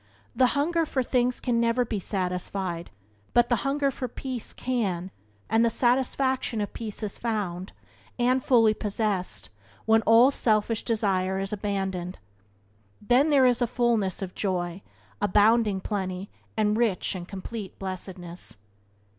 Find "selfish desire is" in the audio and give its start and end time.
10.31-11.53